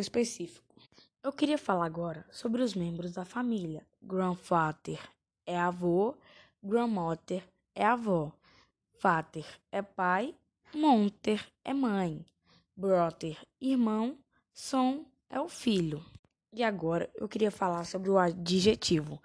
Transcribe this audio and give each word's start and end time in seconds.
específico. 0.00 0.64
Eu 1.22 1.32
queria 1.32 1.58
falar 1.58 1.86
agora 1.86 2.26
sobre 2.30 2.62
os 2.62 2.74
membros 2.74 3.12
da 3.12 3.24
família. 3.24 3.86
Grandfather 4.02 5.00
é 5.46 5.58
avô, 5.58 6.16
grandmother 6.62 7.44
é 7.74 7.84
avó, 7.84 8.32
father 8.98 9.46
é 9.70 9.82
pai, 9.82 10.34
monter 10.74 11.46
é 11.64 11.72
mãe, 11.72 12.24
brother 12.76 13.38
irmão, 13.60 14.18
son 14.52 15.04
é 15.30 15.40
o 15.40 15.48
filho. 15.48 16.04
E 16.52 16.62
agora 16.62 17.10
eu 17.14 17.28
queria 17.28 17.50
falar 17.50 17.84
sobre 17.84 18.10
o 18.10 18.18
adjetivo, 18.18 19.20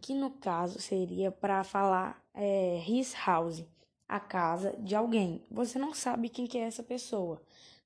que 0.00 0.14
no 0.14 0.30
caso 0.30 0.80
seria 0.80 1.30
para 1.30 1.62
falar 1.62 2.20
é, 2.34 2.82
his 2.88 3.14
house, 3.26 3.64
a 4.08 4.18
casa 4.18 4.74
de 4.78 4.94
alguém. 4.94 5.44
Você 5.50 5.78
não 5.78 5.94
sabe 5.94 6.28
quem 6.28 6.46
que 6.46 6.58
é 6.58 6.62
essa 6.62 6.82
pessoa. 6.82 7.40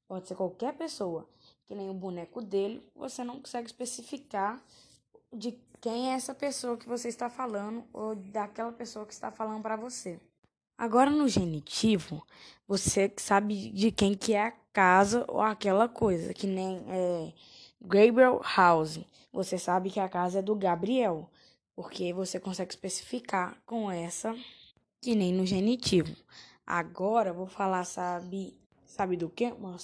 Pode 0.09 0.29
ser 0.29 0.35
qualquer 0.35 0.73
pessoa, 0.75 1.29
que 1.67 1.75
nem 1.75 1.91
o 1.91 1.95
boneco 1.95 2.41
dele, 2.41 2.83
você 2.95 3.25
não 3.25 3.41
consegue 3.41 3.67
especificar 3.67 4.63
de 5.33 5.59
quem 5.81 6.11
é 6.11 6.15
essa 6.15 6.35
pessoa 6.35 6.77
que 6.77 6.89
você 6.89 7.09
está 7.09 7.29
falando 7.29 7.85
ou 7.93 8.15
daquela 8.15 8.73
pessoa 8.73 9.05
que 9.05 9.13
está 9.13 9.31
falando 9.31 9.63
para 9.63 9.77
você. 9.77 10.19
Agora 10.79 11.11
no 11.11 11.29
genitivo, 11.29 12.23
você 12.69 13.13
sabe 13.17 13.71
de 13.71 13.91
quem 13.91 14.15
que 14.15 14.35
é 14.35 14.49
a 14.49 14.53
casa 14.73 15.25
ou 15.29 15.41
aquela 15.41 15.89
coisa, 15.89 16.35
que 16.35 16.47
nem 16.47 16.85
é, 16.89 17.33
Gabriel 17.81 18.41
House. 18.57 19.01
Você 19.33 19.59
sabe 19.59 19.91
que 19.91 20.01
a 20.01 20.09
casa 20.09 20.41
é 20.41 20.43
do 20.43 20.55
Gabriel, 20.55 21.31
porque 21.75 22.13
você 22.13 22.39
consegue 22.39 22.73
especificar 22.73 23.57
com 23.65 23.91
essa, 23.91 24.35
que 25.01 25.15
nem 25.15 25.33
no 25.33 25.47
genitivo. 25.47 26.15
Agora 26.67 27.33
vou 27.33 27.47
falar, 27.47 27.85
sabe, 27.85 28.59
sabe 28.85 29.17
do 29.17 29.29
que? 29.29 29.47
Uma, 29.53 29.77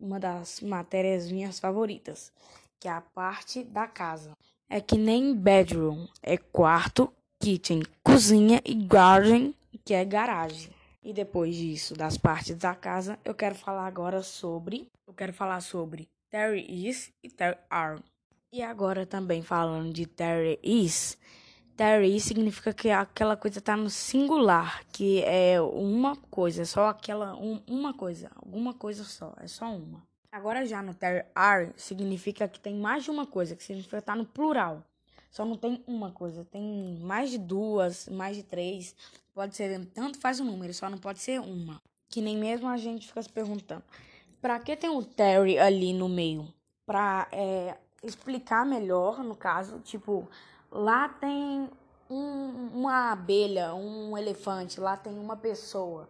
uma 0.00 0.18
das 0.18 0.60
matérias 0.60 1.30
minhas 1.30 1.60
favoritas, 1.60 2.32
que 2.78 2.88
é 2.88 2.90
a 2.90 3.00
parte 3.00 3.62
da 3.62 3.86
casa. 3.86 4.32
É 4.68 4.80
que 4.80 4.96
nem 4.96 5.34
bedroom, 5.34 6.06
é 6.22 6.36
quarto, 6.36 7.12
kitchen, 7.40 7.82
cozinha 8.02 8.60
e 8.64 8.74
garden, 8.74 9.54
que 9.84 9.94
é 9.94 10.04
garagem. 10.04 10.70
E 11.02 11.12
depois 11.12 11.54
disso, 11.54 11.94
das 11.94 12.18
partes 12.18 12.56
da 12.56 12.74
casa, 12.74 13.18
eu 13.24 13.34
quero 13.34 13.54
falar 13.54 13.86
agora 13.86 14.22
sobre, 14.22 14.88
eu 15.06 15.14
quero 15.14 15.32
falar 15.32 15.60
sobre 15.60 16.08
There 16.30 16.60
is 16.60 17.12
e 17.22 17.30
there 17.30 17.58
are. 17.68 18.00
E 18.52 18.62
agora 18.62 19.06
também 19.06 19.42
falando 19.42 19.92
de 19.92 20.06
there 20.06 20.58
is, 20.62 21.16
is 22.04 22.24
significa 22.24 22.72
que 22.72 22.90
aquela 22.90 23.36
coisa 23.36 23.58
está 23.58 23.76
no 23.76 23.88
singular, 23.88 24.84
que 24.92 25.22
é 25.24 25.60
uma 25.60 26.16
coisa, 26.16 26.64
só 26.64 26.88
aquela 26.88 27.34
um, 27.36 27.62
uma 27.66 27.94
coisa, 27.94 28.30
alguma 28.36 28.74
coisa 28.74 29.04
só, 29.04 29.34
é 29.38 29.46
só 29.46 29.66
uma. 29.66 30.02
Agora 30.30 30.64
já 30.64 30.82
no 30.82 30.94
there 30.94 31.26
are 31.34 31.72
significa 31.76 32.46
que 32.46 32.60
tem 32.60 32.74
mais 32.74 33.04
de 33.04 33.10
uma 33.10 33.26
coisa, 33.26 33.56
que 33.56 33.64
significa 33.64 33.98
estar 33.98 34.12
tá 34.12 34.18
no 34.18 34.24
plural. 34.24 34.84
Só 35.30 35.44
não 35.44 35.56
tem 35.56 35.82
uma 35.86 36.10
coisa, 36.10 36.44
tem 36.44 36.98
mais 37.00 37.30
de 37.30 37.38
duas, 37.38 38.08
mais 38.08 38.36
de 38.36 38.42
três. 38.42 38.94
Pode 39.32 39.56
ser, 39.56 39.84
tanto 39.86 40.18
faz 40.18 40.40
o 40.40 40.44
número, 40.44 40.74
só 40.74 40.90
não 40.90 40.98
pode 40.98 41.20
ser 41.20 41.40
uma. 41.40 41.80
Que 42.08 42.20
nem 42.20 42.36
mesmo 42.36 42.68
a 42.68 42.76
gente 42.76 43.06
fica 43.06 43.22
se 43.22 43.28
perguntando. 43.28 43.82
Pra 44.40 44.58
que 44.58 44.76
tem 44.76 44.90
o 44.90 45.04
Terry 45.04 45.58
ali 45.58 45.92
no 45.92 46.08
meio? 46.08 46.52
Pra 46.84 47.28
é, 47.30 47.76
explicar 48.02 48.66
melhor, 48.66 49.22
no 49.22 49.36
caso, 49.36 49.78
tipo, 49.80 50.28
lá 50.70 51.08
tem 51.08 51.68
um, 52.08 52.68
uma 52.72 53.12
abelha, 53.12 53.74
um 53.74 54.16
elefante, 54.16 54.80
lá 54.80 54.96
tem 54.96 55.18
uma 55.18 55.36
pessoa, 55.36 56.08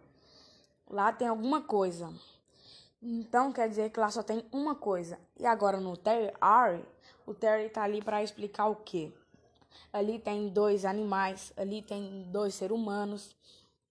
lá 0.89 1.11
tem 1.11 1.27
alguma 1.27 1.61
coisa. 1.61 2.13
Então 3.01 3.51
quer 3.51 3.67
dizer 3.67 3.89
que 3.89 3.99
lá 3.99 4.11
só 4.11 4.21
tem 4.21 4.45
uma 4.51 4.75
coisa. 4.75 5.19
E 5.39 5.45
agora 5.45 5.79
no 5.79 5.97
Terry 5.97 6.31
o 7.25 7.33
Terry 7.33 7.69
tá 7.69 7.83
ali 7.83 8.01
para 8.01 8.23
explicar 8.23 8.67
o 8.67 8.75
quê? 8.75 9.11
Ali 9.91 10.19
tem 10.19 10.49
dois 10.49 10.85
animais, 10.85 11.51
ali 11.57 11.81
tem 11.81 12.23
dois 12.29 12.53
seres 12.53 12.75
humanos, 12.75 13.35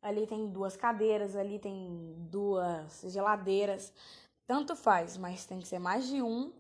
ali 0.01 0.27
tem 0.27 0.49
duas 0.49 0.77
cadeiras, 0.77 1.37
ali 1.37 1.59
tem 1.59 2.15
duas 2.31 3.05
geladeiras. 3.09 3.93
Tanto 4.47 4.75
faz, 4.75 5.17
mas 5.17 5.45
tem 5.45 5.59
que 5.59 5.69
ser 5.69 5.79
mais 5.79 6.07
de 6.07 6.23
um. 6.23 6.53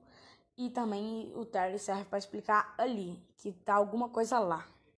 E 0.60 0.68
também 0.68 1.32
o 1.34 1.46
Terry 1.46 1.78
serve 1.78 2.04
para 2.04 2.18
explicar 2.18 2.74
ali, 2.76 3.18
que 3.38 3.50
tá 3.50 3.76
alguma 3.76 4.10
coisa 4.10 4.38
lá. 4.38 4.66